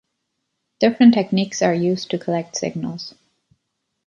Different 0.79 1.13
techniques 1.13 1.61
are 1.61 1.75
used 1.75 2.09
to 2.09 2.17
collect 2.17 2.55
signals. 2.57 3.13